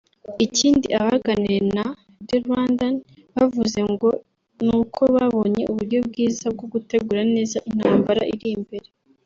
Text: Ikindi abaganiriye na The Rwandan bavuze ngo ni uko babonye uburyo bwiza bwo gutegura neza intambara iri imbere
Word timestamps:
Ikindi 0.45 0.87
abaganiriye 0.99 1.61
na 1.75 1.85
The 2.27 2.37
Rwandan 2.43 2.95
bavuze 3.35 3.79
ngo 3.91 4.09
ni 4.65 4.71
uko 4.79 5.01
babonye 5.15 5.63
uburyo 5.71 5.99
bwiza 6.07 6.45
bwo 6.55 6.65
gutegura 6.73 7.21
neza 7.35 7.57
intambara 7.69 8.23
iri 8.35 8.47
imbere 8.57 8.87